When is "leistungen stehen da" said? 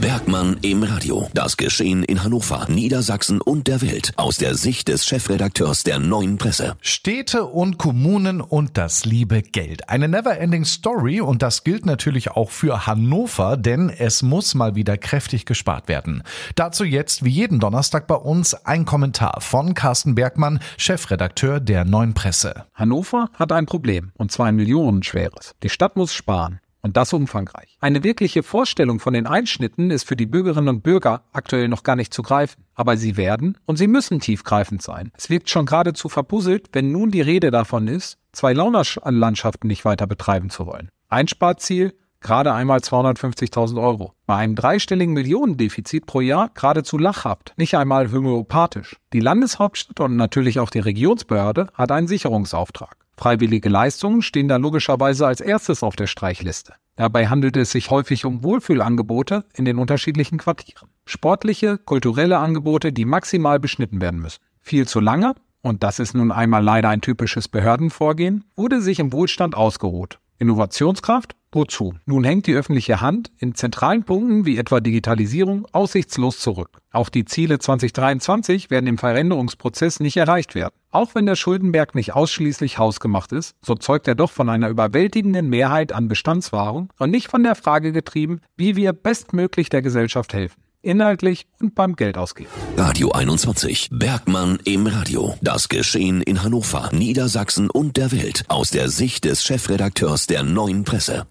53.68-54.56